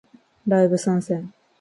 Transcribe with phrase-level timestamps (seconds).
[0.47, 1.31] ライブ参戦